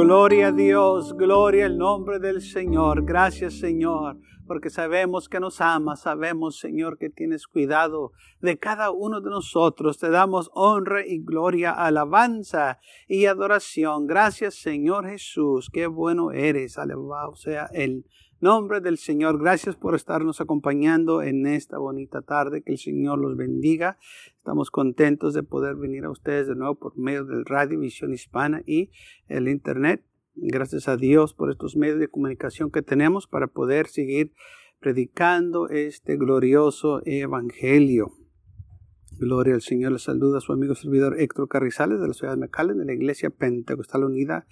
[0.00, 3.04] Gloria a Dios, gloria al nombre del Señor.
[3.04, 4.16] Gracias Señor,
[4.46, 9.98] porque sabemos que nos amas, sabemos Señor que tienes cuidado de cada uno de nosotros.
[9.98, 14.06] Te damos honra y gloria, alabanza y adoración.
[14.06, 16.78] Gracias Señor Jesús, qué bueno eres.
[16.78, 18.04] Alabado sea el
[18.40, 19.40] nombre del Señor.
[19.40, 22.62] Gracias por estarnos acompañando en esta bonita tarde.
[22.62, 23.98] Que el Señor los bendiga.
[24.36, 28.62] Estamos contentos de poder venir a ustedes de nuevo por medio del Radio Visión Hispana
[28.66, 28.90] y
[29.28, 30.04] el Internet.
[30.34, 34.32] Gracias a Dios por estos medios de comunicación que tenemos para poder seguir
[34.78, 38.12] predicando este glorioso evangelio.
[39.18, 39.92] Gloria al Señor.
[39.92, 42.92] Le saluda a su amigo servidor Héctor Carrizales de la ciudad de McAllen, de la
[42.92, 44.46] Iglesia Pentecostal Unida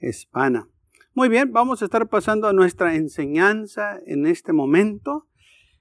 [0.00, 0.68] Hispana.
[1.12, 5.26] Muy bien, vamos a estar pasando a nuestra enseñanza en este momento.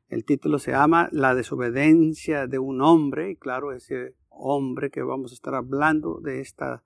[0.08, 3.30] El título se llama La desobediencia de un hombre.
[3.30, 6.84] Y claro, ese hombre que vamos a estar hablando de esta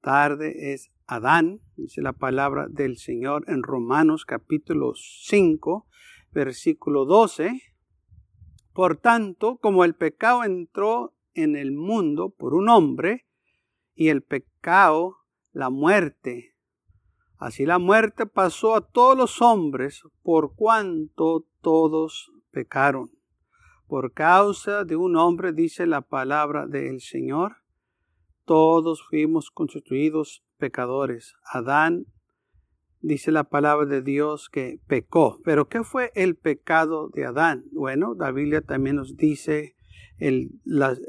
[0.00, 1.60] tarde es Adán.
[1.76, 5.86] Dice la palabra del Señor en Romanos capítulo 5,
[6.32, 7.62] versículo 12.
[8.72, 13.24] Por tanto, como el pecado entró en el mundo por un hombre,
[13.94, 15.18] y el pecado,
[15.52, 16.53] la muerte,
[17.38, 23.10] Así la muerte pasó a todos los hombres por cuanto todos pecaron.
[23.86, 27.56] Por causa de un hombre, dice la palabra del Señor,
[28.44, 31.34] todos fuimos constituidos pecadores.
[31.44, 32.06] Adán,
[33.00, 35.40] dice la palabra de Dios, que pecó.
[35.44, 37.64] Pero ¿qué fue el pecado de Adán?
[37.72, 39.76] Bueno, la Biblia también nos dice
[40.18, 40.52] el,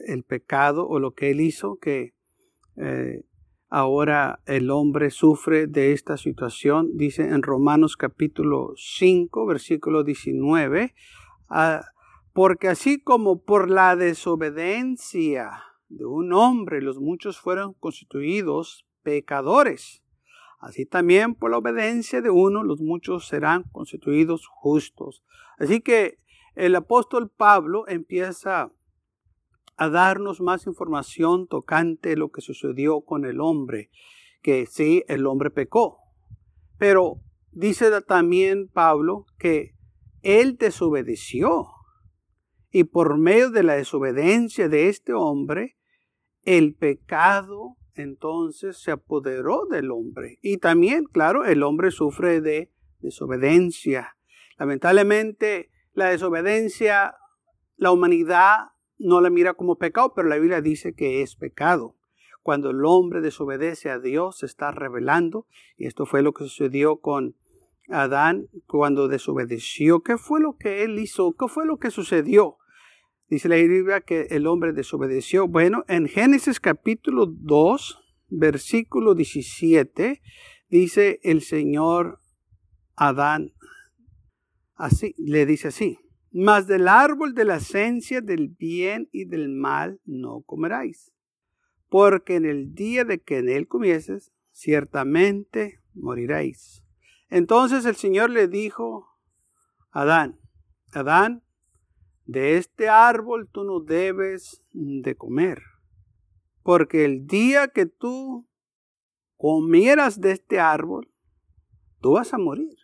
[0.08, 2.14] el pecado o lo que él hizo, que
[2.76, 3.24] eh,
[3.70, 10.94] ahora el hombre sufre de esta situación, dice en Romanos capítulo 5, versículo 19,
[11.50, 11.82] ah,
[12.34, 20.04] porque así como por la desobediencia de un hombre los muchos fueron constituidos pecadores,
[20.60, 25.24] así también por la obediencia de uno los muchos serán constituidos justos.
[25.58, 26.20] Así que
[26.56, 28.72] el apóstol Pablo empieza
[29.78, 33.90] a darnos más información tocante lo que sucedió con el hombre,
[34.42, 36.00] que sí, el hombre pecó.
[36.78, 37.22] Pero
[37.52, 39.76] dice también Pablo que
[40.22, 41.68] él desobedeció.
[42.72, 45.78] Y por medio de la desobediencia de este hombre,
[46.44, 50.40] el pecado entonces se apoderó del hombre.
[50.42, 54.18] Y también, claro, el hombre sufre de desobediencia.
[54.58, 57.16] Lamentablemente, la desobediencia,
[57.78, 61.96] la humanidad no la mira como pecado, pero la Biblia dice que es pecado.
[62.42, 65.48] Cuando el hombre desobedece a Dios, se está revelando,
[65.78, 67.36] y esto fue lo que sucedió con
[67.90, 70.02] Adán cuando desobedeció.
[70.02, 71.34] ¿Qué fue lo que él hizo?
[71.34, 72.58] ¿Qué fue lo que sucedió?
[73.28, 75.48] Dice la Biblia que el hombre desobedeció.
[75.48, 80.22] Bueno, en Génesis capítulo 2, versículo 17,
[80.70, 82.20] dice el Señor
[82.96, 83.54] Adán,
[84.76, 85.98] así, le dice así,
[86.38, 91.14] mas del árbol de la esencia del bien y del mal no comeráis,
[91.88, 96.84] porque en el día de que en él comieses, ciertamente moriréis.
[97.30, 99.08] Entonces el Señor le dijo
[99.92, 100.38] a Adán,
[100.92, 101.42] Adán,
[102.26, 105.62] de este árbol tú no debes de comer,
[106.64, 108.46] porque el día que tú
[109.38, 111.10] comieras de este árbol,
[112.02, 112.76] tú vas a morir.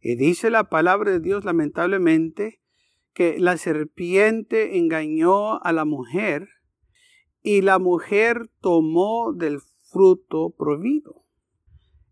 [0.00, 2.60] Y dice la palabra de Dios lamentablemente
[3.12, 6.48] que la serpiente engañó a la mujer
[7.42, 9.60] y la mujer tomó del
[9.90, 11.24] fruto prohibido.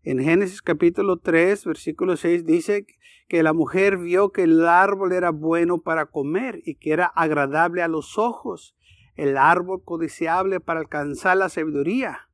[0.03, 2.85] En Génesis capítulo 3, versículo 6 dice
[3.27, 7.81] que la mujer vio que el árbol era bueno para comer y que era agradable
[7.81, 8.75] a los ojos,
[9.15, 12.26] el árbol codiciable para alcanzar la sabiduría.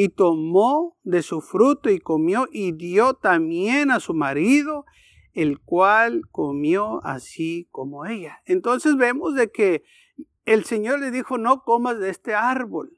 [0.00, 4.84] Y tomó de su fruto y comió y dio también a su marido
[5.34, 8.40] el cual comió así como ella.
[8.44, 9.82] Entonces vemos de que
[10.44, 12.96] el Señor le dijo, no comas de este árbol.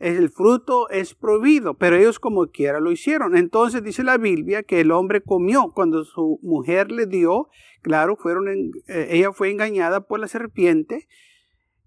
[0.00, 3.36] El fruto es prohibido, pero ellos como quiera lo hicieron.
[3.36, 7.50] Entonces dice la Biblia que el hombre comió cuando su mujer le dio,
[7.82, 11.06] claro, fueron eh, ella fue engañada por la serpiente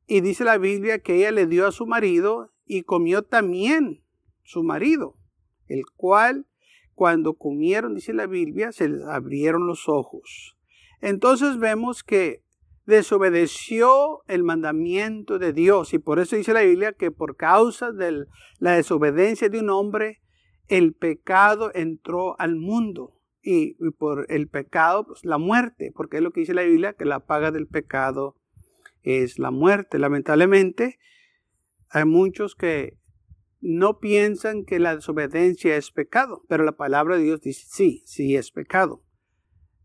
[0.07, 4.02] y dice la Biblia que ella le dio a su marido y comió también
[4.43, 5.17] su marido,
[5.67, 6.47] el cual
[6.93, 10.57] cuando comieron, dice la Biblia, se les abrieron los ojos.
[11.01, 12.43] Entonces vemos que
[12.85, 18.25] desobedeció el mandamiento de Dios y por eso dice la Biblia que por causa de
[18.59, 20.21] la desobediencia de un hombre,
[20.67, 26.31] el pecado entró al mundo y, por el pecado, pues la muerte, porque es lo
[26.31, 28.37] que dice la Biblia, que la paga del pecado
[29.01, 29.99] es la muerte.
[29.99, 30.97] Lamentablemente,
[31.89, 32.97] hay muchos que
[33.63, 38.35] no piensan que la desobediencia es pecado, pero la palabra de Dios dice sí, sí
[38.35, 39.01] es pecado.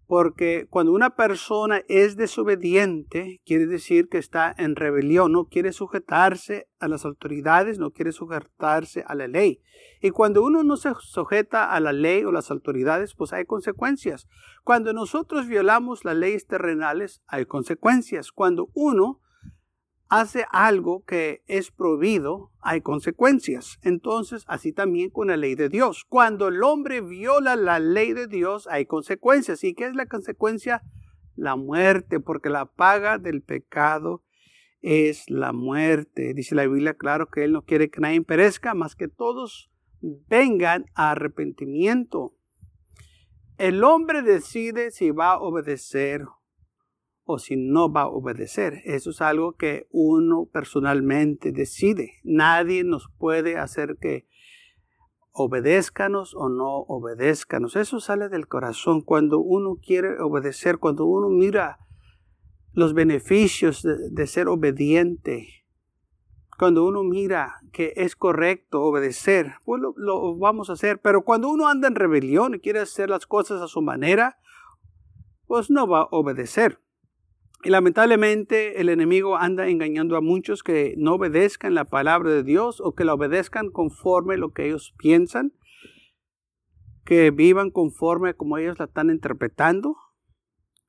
[0.07, 6.67] Porque cuando una persona es desobediente, quiere decir que está en rebelión, no quiere sujetarse
[6.81, 9.63] a las autoridades, no quiere sujetarse a la ley.
[10.01, 14.27] Y cuando uno no se sujeta a la ley o las autoridades, pues hay consecuencias.
[14.65, 18.33] Cuando nosotros violamos las leyes terrenales, hay consecuencias.
[18.33, 19.21] Cuando uno
[20.09, 23.79] hace algo que es prohibido, hay consecuencias.
[23.83, 26.05] Entonces, así también con la ley de Dios.
[26.09, 29.63] Cuando el hombre viola la ley de Dios, hay consecuencias.
[29.65, 30.83] ¿Y qué es la consecuencia?
[31.37, 34.23] La muerte, porque la paga del pecado
[34.81, 36.35] es la muerte.
[36.35, 39.71] Dice la Biblia, claro, que Él no quiere que nadie perezca, más que todos
[40.01, 42.35] vengan a arrepentimiento.
[43.57, 46.25] El hombre decide si va a obedecer
[47.31, 48.81] o si no va a obedecer.
[48.85, 52.15] Eso es algo que uno personalmente decide.
[52.25, 54.27] Nadie nos puede hacer que
[55.33, 57.77] obedezcanos o no obedezcanos.
[57.77, 59.03] Eso sale del corazón.
[59.03, 61.81] Cuando uno quiere obedecer, cuando uno mira
[62.73, 65.67] los beneficios de, ser obediente,
[66.59, 70.99] cuando uno mira que es correcto obedecer, pues lo, lo, vamos a hacer.
[71.03, 74.39] Pero cuando uno anda en rebelión y quiere hacer las cosas a su manera,
[75.47, 76.81] pues no va a obedecer.
[77.65, 82.81] Y lamentablemente el enemigo anda engañando a muchos que no obedezcan la palabra de Dios
[82.81, 85.53] o que la obedezcan conforme lo que ellos piensan,
[87.05, 89.97] que vivan conforme como ellos la están interpretando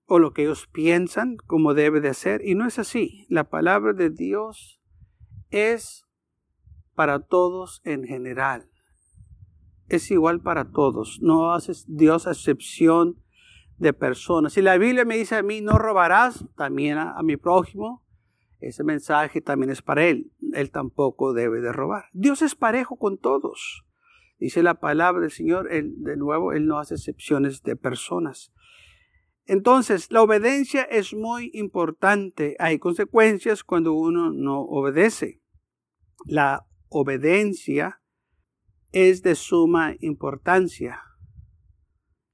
[0.06, 2.42] o lo que ellos piensan como debe de ser.
[2.46, 3.26] Y no es así.
[3.30, 4.80] La palabra de Dios
[5.50, 6.04] es
[6.94, 8.70] para todos en general.
[9.88, 11.20] Es igual para todos.
[11.22, 13.24] No hace Dios excepción
[13.80, 14.54] de personas.
[14.54, 18.06] Si la Biblia me dice a mí, no robarás, también a, mi prójimo,
[18.60, 20.32] ese mensaje también es para él.
[20.54, 22.06] Él tampoco debe de robar.
[22.14, 23.86] Dios es parejo con todos.
[24.38, 28.54] Dice la palabra del Señor, él, de nuevo, Él no hace excepciones de personas.
[29.46, 32.56] Entonces, la obediencia es muy importante.
[32.60, 35.42] Hay consecuencias cuando uno no obedece.
[36.26, 38.02] La obediencia
[38.92, 41.02] es de suma importancia.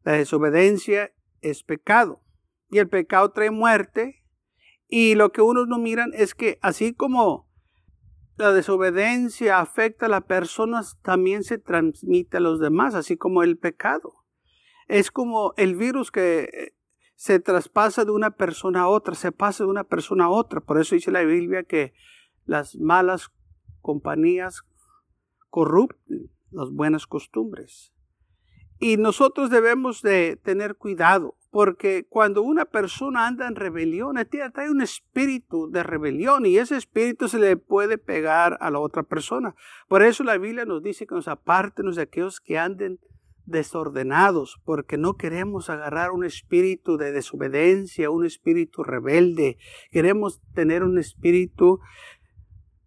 [0.03, 1.11] La desobediencia
[1.49, 2.21] es pecado.
[2.69, 4.23] Y el pecado trae muerte.
[4.87, 7.49] Y lo que unos no miran es que así como
[8.37, 13.57] la desobediencia afecta a las personas, también se transmite a los demás, así como el
[13.57, 14.25] pecado.
[14.87, 16.73] Es como el virus que
[17.15, 20.59] se traspasa de una persona a otra, se pasa de una persona a otra.
[20.59, 21.93] Por eso dice la Biblia que
[22.45, 23.31] las malas
[23.81, 24.63] compañías
[25.49, 27.94] corrupten las buenas costumbres.
[28.79, 34.17] Y nosotros debemos de tener cuidado, porque cuando una persona anda en rebelión,
[34.53, 39.03] trae un espíritu de rebelión y ese espíritu se le puede pegar a la otra
[39.03, 39.55] persona.
[39.87, 42.99] Por eso la Biblia nos dice que nos apartemos de aquellos que anden
[43.45, 49.57] desordenados, porque no queremos agarrar un espíritu de desobediencia, un espíritu rebelde.
[49.91, 51.79] Queremos tener un espíritu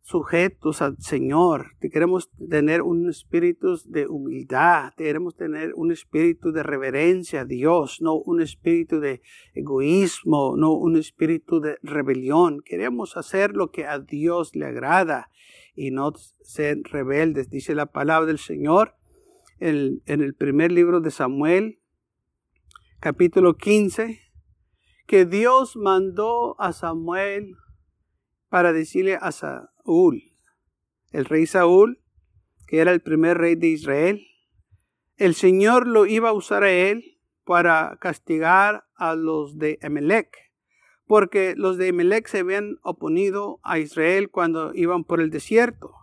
[0.09, 7.43] sujetos al Señor, queremos tener un espíritu de humildad, queremos tener un espíritu de reverencia
[7.43, 9.21] a Dios, no un espíritu de
[9.53, 12.63] egoísmo, no un espíritu de rebelión.
[12.65, 15.29] Queremos hacer lo que a Dios le agrada
[15.75, 17.51] y no ser rebeldes.
[17.51, 18.95] Dice la palabra del Señor
[19.61, 21.81] en, el primer libro de Samuel,
[22.99, 24.23] capítulo 15,
[25.07, 27.57] que Dios mandó a Samuel
[28.49, 29.33] para decirle a
[29.89, 30.35] Saúl,
[31.13, 31.99] el rey Saúl,
[32.67, 34.27] que era el primer rey de Israel,
[35.17, 40.29] el Señor lo iba a usar a él para castigar a los de Emelec,
[41.07, 45.95] porque los de Emelec se habían oponido a Israel cuando iban por el desierto.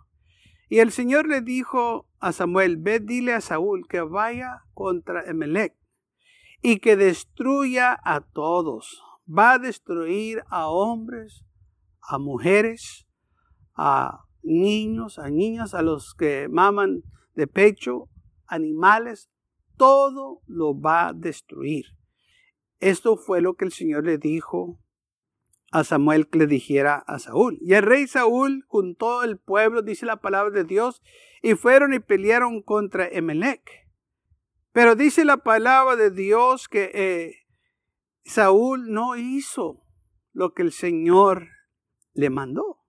[0.68, 5.76] Y el Señor le dijo a Samuel, ve dile a Saúl que vaya contra Emelec
[6.60, 9.00] y que destruya a todos.
[9.28, 11.44] Va a destruir a hombres,
[12.00, 13.05] a mujeres,
[13.76, 17.02] a niños, a niñas, a los que maman
[17.34, 18.08] de pecho,
[18.46, 19.30] animales,
[19.76, 21.86] todo lo va a destruir.
[22.80, 24.78] Esto fue lo que el Señor le dijo
[25.72, 27.58] a Samuel que le dijera a Saúl.
[27.60, 28.66] Y el rey Saúl
[28.98, 31.02] todo el pueblo, dice la palabra de Dios,
[31.42, 33.86] y fueron y pelearon contra Emelec.
[34.72, 37.46] Pero dice la palabra de Dios que eh,
[38.24, 39.82] Saúl no hizo
[40.32, 41.48] lo que el Señor
[42.12, 42.85] le mandó,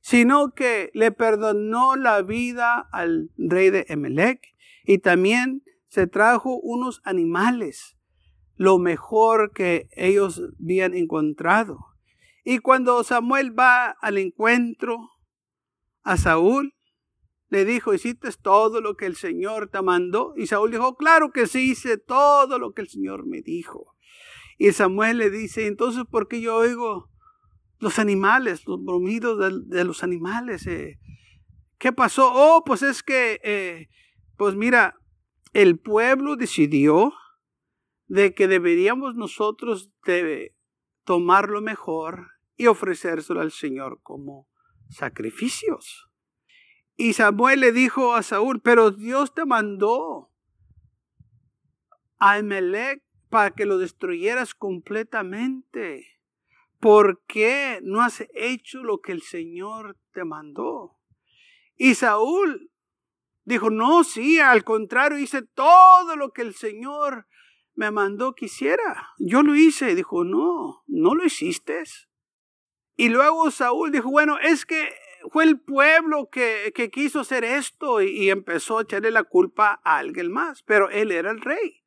[0.00, 4.40] sino que le perdonó la vida al rey de Emelec
[4.84, 7.96] y también se trajo unos animales,
[8.56, 11.78] lo mejor que ellos habían encontrado.
[12.44, 15.10] Y cuando Samuel va al encuentro
[16.02, 16.74] a Saúl,
[17.48, 20.34] le dijo, ¿hiciste todo lo que el Señor te mandó?
[20.36, 23.96] Y Saúl dijo, claro que sí, hice todo lo que el Señor me dijo.
[24.56, 27.09] Y Samuel le dice, entonces, ¿por qué yo oigo
[27.80, 30.66] los animales, los bromidos de, los animales?
[30.66, 30.98] Eh,
[31.78, 32.30] ¿Qué pasó?
[32.32, 33.88] Oh, pues es que, eh,
[34.36, 34.96] pues mira,
[35.52, 37.12] el pueblo decidió
[38.06, 40.54] de que deberíamos nosotros de
[41.04, 44.48] tomar lo mejor y ofrecérselo al Señor como
[44.90, 46.08] sacrificios.
[46.96, 50.30] Y Samuel le dijo a Saúl, pero Dios te mandó
[52.18, 56.19] a Emelec para que lo destruyeras completamente.
[56.80, 60.98] ¿Por qué no has hecho lo que el Señor te mandó?
[61.76, 62.70] Y Saúl
[63.44, 67.26] dijo, no, sí, al contrario, hice todo lo que el Señor
[67.74, 69.08] me mandó que hiciera.
[69.18, 69.94] Yo lo hice.
[69.94, 71.82] Dijo, no, no lo hiciste.
[72.96, 74.92] Y luego Saúl dijo, bueno, es que
[75.30, 80.32] fue el pueblo que, quiso hacer esto y, empezó a echarle la culpa a alguien
[80.32, 81.82] más, pero él era el rey.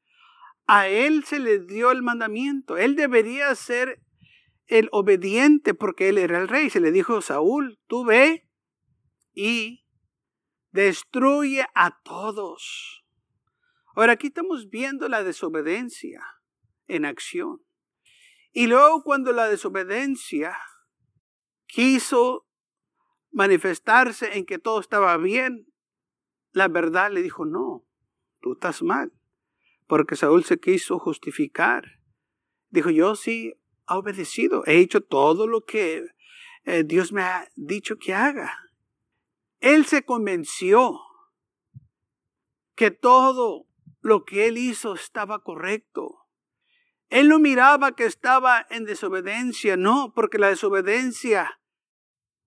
[0.65, 2.77] A él se le dio el mandamiento.
[2.77, 4.02] Él debería ser
[4.67, 6.69] el obediente porque él era el rey.
[6.69, 8.49] Se le dijo, Saúl, tú ve
[9.33, 9.85] y
[10.71, 13.05] destruye a todos.
[13.95, 16.23] Ahora aquí estamos viendo la desobediencia
[16.87, 17.61] en acción.
[18.51, 20.57] Y luego cuando la desobediencia
[21.67, 22.47] quiso
[23.31, 25.67] manifestarse en que todo estaba bien,
[26.51, 27.85] la verdad le dijo, no,
[28.41, 29.11] tú estás mal.
[29.87, 31.99] Porque Saúl se quiso justificar.
[32.69, 33.53] Dijo, yo sí
[33.89, 36.05] he obedecido, he hecho todo lo que
[36.65, 38.57] eh, Dios me ha dicho que haga.
[39.59, 40.99] Él se convenció
[42.75, 43.65] que todo
[44.01, 46.19] lo que él hizo estaba correcto.
[47.09, 51.59] Él no miraba que estaba en desobediencia, no, porque la desobediencia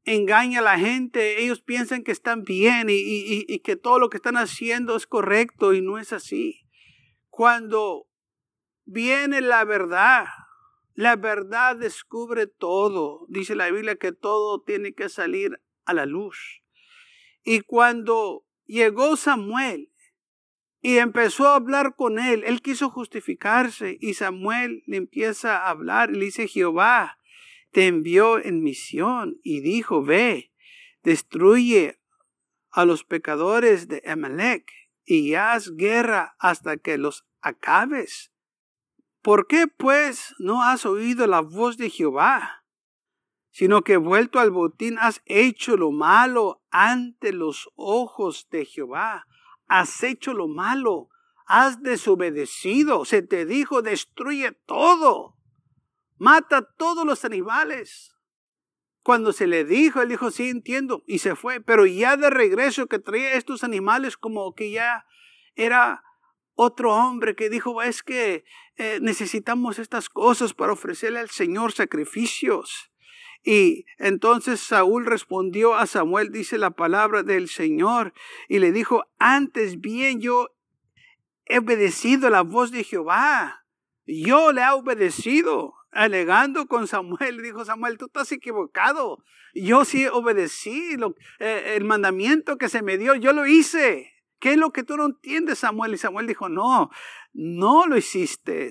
[0.06, 4.36] engaña a la gente, ellos piensan que están bien y, que todo lo que están
[4.36, 6.60] haciendo es correcto y no es así.
[7.28, 8.06] Cuando
[8.84, 10.26] viene la verdad,
[10.96, 13.26] la verdad descubre todo.
[13.28, 16.62] Dice la Biblia que todo tiene que salir a la luz.
[17.44, 19.92] Y cuando llegó Samuel
[20.80, 26.10] y empezó a hablar con él, él quiso justificarse y Samuel le empieza a hablar
[26.10, 27.18] y le dice, Jehová,
[27.72, 30.50] te envió en misión y dijo, ve,
[31.02, 32.00] destruye
[32.70, 34.72] a los pecadores de Amalek
[35.04, 38.32] y haz guerra hasta que los acabes.
[39.26, 42.62] ¿Por qué pues no has oído la voz de Jehová?
[43.50, 49.26] Sino que vuelto al botín has hecho lo malo ante los ojos de Jehová.
[49.66, 51.08] Has hecho lo malo,
[51.44, 53.04] has desobedecido.
[53.04, 55.34] Se te dijo, destruye todo
[56.18, 58.14] mata todos los animales.
[59.02, 61.60] Cuando se le dijo, él dijo, sí, entiendo, y se fue.
[61.60, 65.04] Pero ya de regreso que traía estos animales como que ya
[65.56, 66.05] era
[66.56, 68.44] otro hombre que dijo, es que
[68.76, 72.90] eh, necesitamos estas cosas para ofrecerle al Señor sacrificios.
[73.44, 78.12] Y entonces Saúl respondió a Samuel, dice la palabra del Señor,
[78.48, 80.50] y le dijo, antes bien yo
[81.44, 83.64] he obedecido la voz de Jehová.
[84.06, 87.42] Yo le he obedecido alegando con Samuel.
[87.42, 89.22] Dijo Samuel, tú estás equivocado.
[89.54, 90.96] Yo sí obedecí
[91.38, 94.15] eh, el mandamiento que se me dio, yo lo hice.
[94.38, 95.94] ¿Qué es lo que tú no entiendes, Samuel?
[95.94, 96.90] Y Samuel dijo, no,
[97.32, 98.70] no lo hiciste.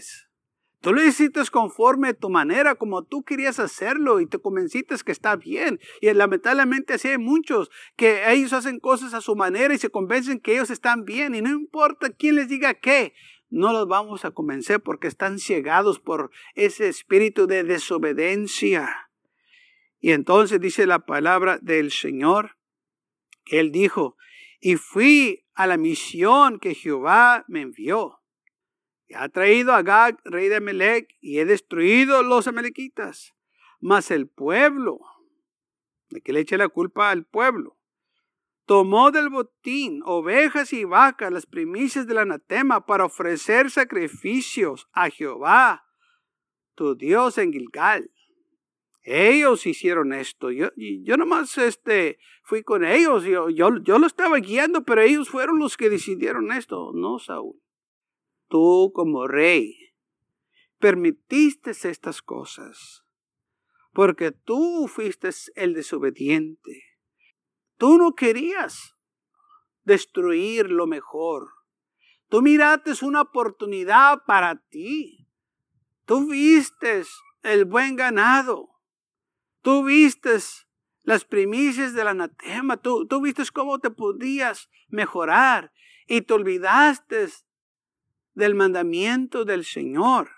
[0.81, 5.12] Tú lo hiciste conforme a tu manera, como tú querías hacerlo y te convenciste que
[5.12, 5.79] está bien.
[6.00, 10.39] Y lamentablemente así hay muchos que ellos hacen cosas a su manera y se convencen
[10.39, 13.13] que ellos están bien y no importa quién les diga qué
[13.50, 19.10] no los vamos a convencer porque están ciegados por ese espíritu de desobediencia.
[20.00, 22.57] Y entonces dice la palabra del Señor,
[23.43, 24.17] que él dijo,
[24.65, 28.19] y fui a la misión que Jehová me envió.
[29.07, 33.36] Y ha traído a Gag, rey de Amalek, y he destruido los amalequitas.
[33.79, 35.01] Mas el pueblo,
[36.10, 37.77] de que le eche la culpa al pueblo,
[38.65, 45.86] tomó del botín ovejas y vacas, las primicias del anatema, para ofrecer sacrificios a Jehová,
[46.74, 48.10] tu Dios en Gilgal.
[49.05, 50.50] Ellos hicieron esto.
[50.50, 53.24] Yo, yo nomás este, fui con ellos.
[53.24, 56.91] Yo, yo, yo lo estaba guiando, pero ellos fueron los que decidieron esto.
[56.93, 57.62] No, Saúl.
[58.50, 59.93] Tú como rey
[60.79, 63.05] permitiste estas cosas
[63.95, 66.83] porque tú fuiste el desobediente.
[67.77, 68.95] Tú no querías
[69.83, 71.47] destruir lo mejor.
[72.27, 75.29] Tú miraste una oportunidad para ti.
[76.05, 77.03] Tú viste
[77.43, 78.75] el buen ganado.
[79.65, 80.38] Tú viste
[81.01, 82.77] las primicias del anatema.
[82.77, 85.74] Tú, tú viste cómo te podías mejorar
[86.05, 87.29] y te olvidaste
[88.36, 90.29] del mandamiento del Señor.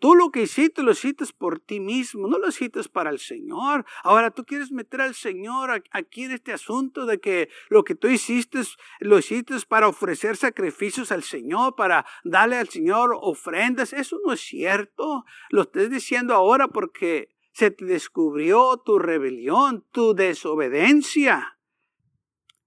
[0.00, 3.86] Tú lo que hiciste lo hiciste por ti mismo, no lo hiciste para el Señor.
[4.02, 8.08] Ahora tú quieres meter al Señor aquí en este asunto de que lo que tú
[8.08, 8.62] hiciste
[8.98, 13.92] lo hiciste para ofrecer sacrificios al Señor, para darle al Señor ofrendas.
[13.92, 15.24] Eso no es cierto.
[15.50, 21.58] Lo estás diciendo ahora porque se te descubrió tu rebelión, tu desobediencia.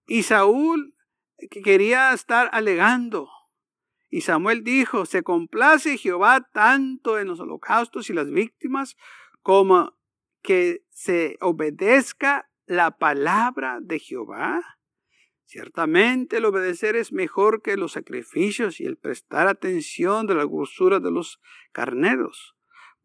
[0.07, 0.95] Y Saúl
[1.63, 3.29] quería estar alegando.
[4.09, 8.97] Y Samuel dijo, se complace Jehová tanto en los holocaustos y las víctimas
[9.43, 9.95] como
[10.41, 14.79] que se obedezca la palabra de Jehová.
[15.45, 20.99] Ciertamente el obedecer es mejor que los sacrificios y el prestar atención de la grosura
[20.99, 21.39] de los
[21.73, 22.55] carneros,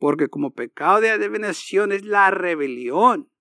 [0.04, 3.32] porque como pecado de adivinación es la rebelión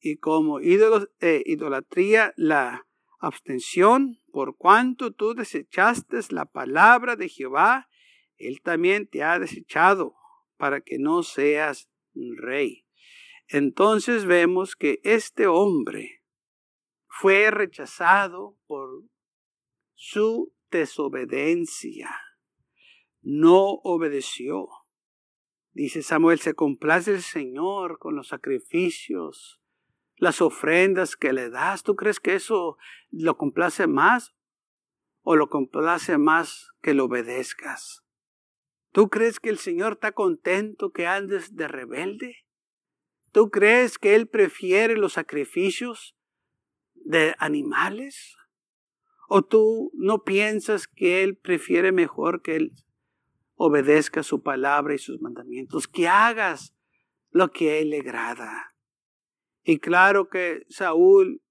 [0.00, 2.88] y como eh, idolatría la
[3.20, 7.88] abstención, por cuanto tú desechaste la palabra de Jehová,
[8.36, 10.16] Él también te ha desechado
[10.56, 11.88] para que no seas
[12.36, 12.84] rey.
[13.46, 16.24] Entonces vemos que este hombre
[17.06, 19.04] fue rechazado por
[19.94, 22.10] su desobediencia.
[23.22, 24.66] No obedeció.
[25.76, 29.60] Dice Samuel, se complace el Señor con los sacrificios
[30.16, 32.78] las ofrendas que le das, ¿tú crees que eso
[33.10, 34.34] lo complace más
[35.20, 38.06] o lo complace más que lo obedezcas?
[38.90, 42.46] ¿Tú crees que el Señor está contento que andes de rebelde?
[43.30, 46.16] ¿Tú crees que Él prefiere los sacrificios
[46.94, 48.34] de animales?
[49.28, 52.72] ¿O tú no piensas que Él prefiere mejor que Él
[53.56, 55.88] obedezca su palabra y sus mandamientos?
[55.88, 56.74] Que hagas
[57.30, 58.74] lo que a Él le agrada.
[59.64, 61.42] Y claro que Saúl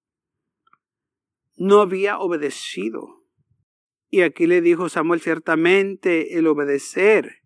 [1.58, 3.24] no había obedecido.
[4.10, 7.42] Y aquí le dijo Samuel, ciertamente el obedecer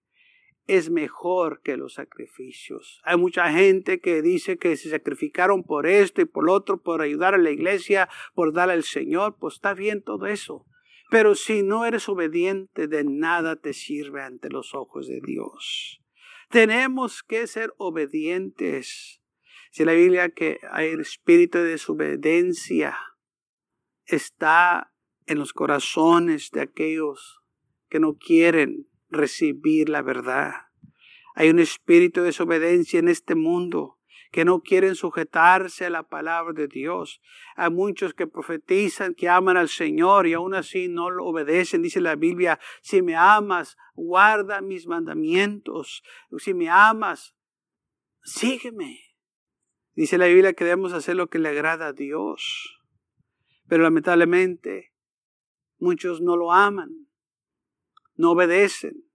[0.67, 3.01] es mejor que los sacrificios.
[3.03, 7.01] Hay mucha gente que dice que se sacrificaron por esto y por lo otro, por
[7.01, 9.35] ayudar a la iglesia, por dar al Señor.
[9.39, 10.67] Pues está bien todo eso.
[11.09, 16.01] Pero si no eres obediente, de nada te sirve ante los ojos de Dios.
[16.49, 19.21] Tenemos que ser obedientes
[19.71, 22.97] si la Biblia que hay el espíritu de desobediencia
[24.05, 24.91] está
[25.27, 27.41] en los corazones de aquellos
[27.87, 30.53] que no quieren recibir la verdad.
[31.35, 33.98] Hay un espíritu de desobediencia en este mundo
[34.31, 37.21] que no quieren sujetarse a la palabra de Dios.
[37.55, 41.81] Hay muchos que profetizan, que aman al Señor y aún así no lo obedecen.
[41.81, 46.03] Dice la Biblia, si me amas, guarda mis mandamientos.
[46.37, 47.35] Si me amas,
[48.21, 48.99] sígueme.
[49.93, 52.79] Dice la Biblia que debemos hacer lo que le agrada a Dios.
[53.67, 54.93] Pero lamentablemente
[55.79, 57.07] muchos no lo aman,
[58.15, 59.08] no obedecen.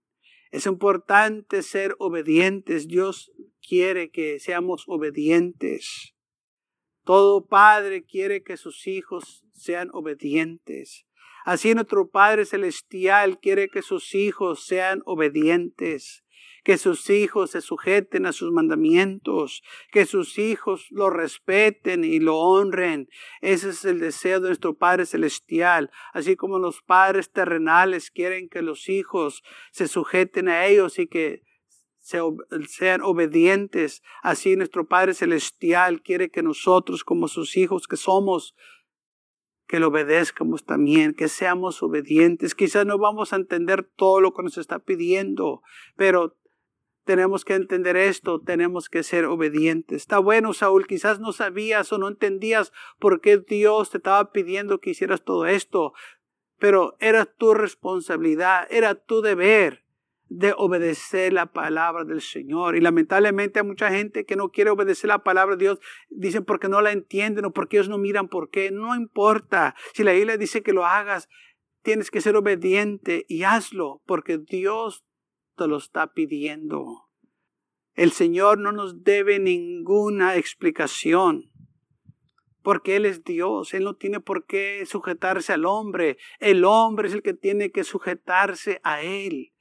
[0.55, 2.87] Es importante ser obedientes.
[2.87, 3.29] Dios
[3.61, 6.13] quiere que seamos obedientes.
[7.03, 11.05] Todo padre quiere que sus hijos sean obedientes.
[11.43, 16.23] Así nuestro Padre Celestial quiere que sus hijos sean obedientes
[16.63, 22.37] que sus hijos se sujeten a sus mandamientos, que sus hijos lo respeten y lo
[22.37, 23.07] honren.
[23.41, 28.61] Ese es el deseo de nuestro Padre Celestial, así como los padres terrenales quieren que
[28.61, 31.43] los hijos se sujeten a ellos y que
[32.67, 34.03] sean obedientes.
[34.21, 38.55] Así nuestro Padre Celestial quiere que nosotros como sus hijos que somos,
[39.67, 42.55] que lo obedezcamos también, que seamos obedientes.
[42.55, 45.61] Quizás no vamos a entender todo lo que nos está pidiendo,
[45.95, 46.35] pero
[47.05, 50.01] tenemos que entender esto, tenemos que ser obedientes.
[50.01, 54.79] Está bueno, Saúl, quizás no sabías o no entendías por qué Dios te estaba pidiendo
[54.79, 55.93] que hicieras todo esto,
[56.57, 59.84] pero era tu responsabilidad, era tu deber
[60.27, 62.75] de obedecer la palabra del Señor.
[62.75, 66.67] Y lamentablemente hay mucha gente que no quiere obedecer la palabra de Dios, dicen porque
[66.67, 68.71] no la entienden o porque ellos no miran por qué.
[68.71, 69.75] No importa.
[69.93, 71.29] Si la Biblia dice que lo hagas,
[71.83, 75.05] tienes que ser obediente y hazlo, porque Dios
[75.55, 77.05] te lo está pidiendo.
[77.93, 81.51] El Señor no nos debe ninguna explicación,
[82.61, 87.13] porque Él es Dios, Él no tiene por qué sujetarse al hombre, el hombre es
[87.13, 89.53] el que tiene que sujetarse a Él.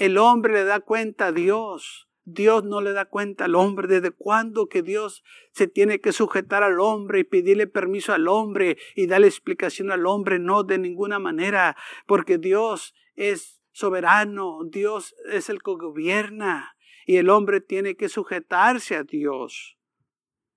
[0.00, 3.86] El hombre le da cuenta a Dios, Dios no le da cuenta al hombre.
[3.86, 8.78] ¿Desde cuándo que Dios se tiene que sujetar al hombre y pedirle permiso al hombre
[8.96, 10.38] y darle explicación al hombre?
[10.38, 17.28] No, de ninguna manera, porque Dios es soberano, Dios es el que gobierna y el
[17.28, 19.76] hombre tiene que sujetarse a Dios.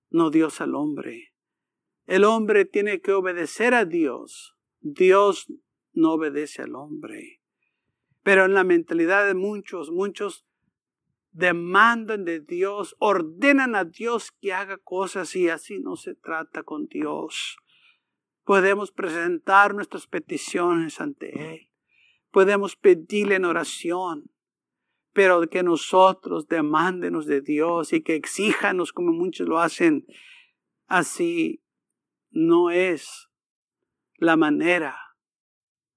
[0.10, 1.34] no Dios al hombre.
[2.06, 4.56] El hombre tiene que obedecer a Dios.
[4.79, 5.51] Dios
[5.91, 7.42] no obedece al hombre.
[8.23, 10.45] Pero en la mentalidad de muchos, muchos
[11.33, 16.88] demandan de Dios, ordenan a Dios que haga cosas y así no se trata con
[16.88, 17.57] Dios.
[18.45, 21.69] Podemos presentar nuestras peticiones ante Él.
[22.31, 24.31] Podemos pedirle en oración,
[25.12, 30.05] pero que nosotros demándenos de Dios y que exíjanos como muchos lo hacen.
[30.88, 31.62] Así
[32.31, 33.29] no es
[34.17, 34.97] la manera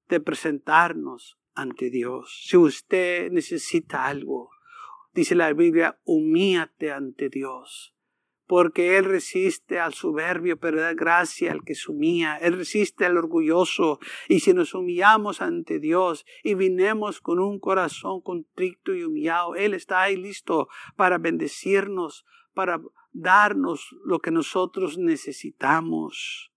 [0.08, 2.44] de presentarnos ante Dios.
[2.46, 4.50] Si usted necesita algo,
[5.14, 7.96] dice la Biblia, humíate ante Dios
[8.46, 12.36] porque Él resiste al soberbio, pero da gracia al que se humilla.
[12.36, 13.98] Él resiste al orgulloso.
[14.28, 19.74] Y si nos humillamos ante Dios y vinemos con un corazón contrito y humillado, Él
[19.74, 22.80] está ahí listo para bendecirnos, para
[23.12, 26.52] darnos lo que nosotros necesitamos.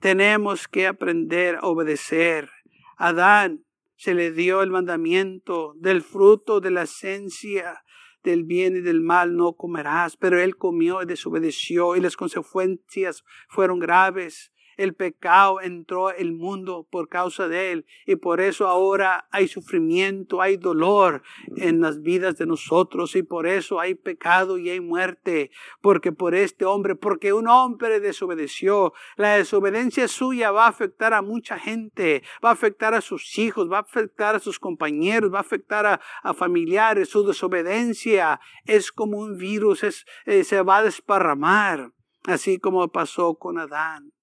[0.00, 2.50] Tenemos que aprender a obedecer.
[2.96, 3.64] Adán
[4.04, 7.82] se le dio el mandamiento del fruto de la esencia
[8.22, 10.18] del bien y del mal no comerás.
[10.18, 16.86] Pero él comió y desobedeció y las consecuencias fueron graves el pecado entró el mundo
[16.90, 21.22] por causa de él y por eso ahora hay sufrimiento, hay dolor
[21.56, 26.34] en las vidas de nosotros y por eso hay pecado y hay muerte, porque por
[26.34, 32.22] este hombre, porque un hombre desobedeció, la desobediencia suya va a afectar a mucha gente,
[32.44, 35.86] va a afectar a sus hijos, va a afectar a sus compañeros, va a afectar
[35.86, 39.84] a, familiares, su desobediencia es como un virus,
[40.26, 41.92] eh, se va a desparramar,
[42.24, 44.13] así como pasó con Adán.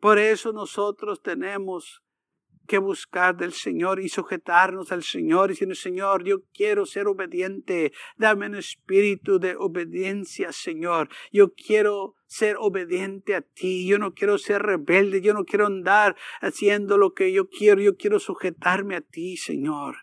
[0.00, 2.02] Por eso nosotros tenemos
[2.68, 7.92] que buscar del Señor y sujetarnos al Señor y decir, Señor, yo quiero ser obediente,
[8.16, 11.08] dame un espíritu de obediencia, Señor.
[11.32, 16.14] Yo quiero ser obediente a ti, yo no quiero ser rebelde, yo no quiero andar
[16.40, 19.96] haciendo lo que yo quiero, yo quiero sujetarme a ti, Señor.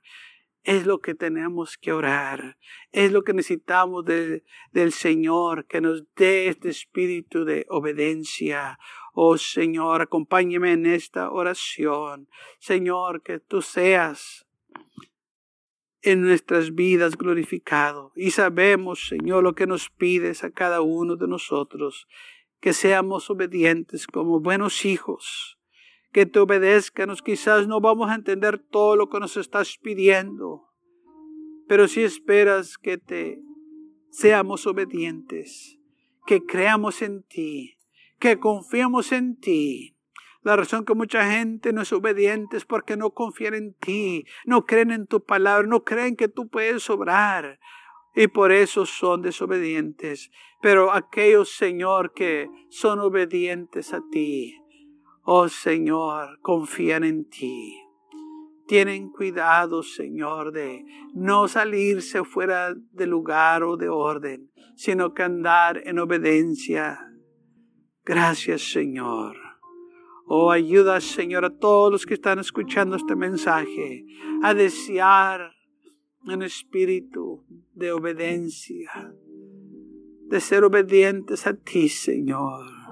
[0.64, 2.58] Es lo que tenemos que orar.
[2.92, 8.80] Es lo que necesitamos del Señor, que nos dé este espíritu de obediencia.
[9.18, 12.28] Oh Señor, acompáñeme en esta oración.
[12.60, 14.46] Señor, que tú seas
[16.02, 18.12] en nuestras vidas glorificado.
[18.18, 22.10] Y sabemos, Señor, lo que nos pides a cada uno de nosotros,
[22.60, 25.58] que seamos obedientes como buenos hijos,
[26.12, 27.22] que te obedezcanos.
[27.22, 30.68] Quizás no vamos a entender todo lo que nos estás pidiendo,
[31.70, 33.40] pero si esperas que te
[34.10, 35.80] seamos obedientes,
[36.26, 37.75] que creamos en ti,
[38.26, 39.96] que confiemos en ti.
[40.42, 44.66] La razón que mucha gente no es obediente es porque no confían en ti, no
[44.66, 47.60] creen en tu palabra, no creen que tú puedes obrar.
[48.16, 50.32] Y por eso son desobedientes.
[50.60, 54.58] Pero aquellos, Señor, que son obedientes a ti,
[55.22, 57.80] oh Señor, confían en ti.
[58.66, 60.84] Tienen cuidado, Señor, de
[61.14, 67.12] no salirse fuera de lugar o de orden, sino que andar en obediencia
[68.06, 69.36] Gracias, Señor.
[70.28, 74.06] Oh, ayuda, Señor, a todos los que están escuchando este mensaje
[74.44, 75.52] a desear
[76.24, 79.14] un espíritu de obediencia,
[80.28, 82.85] de ser obedientes a ti, Señor.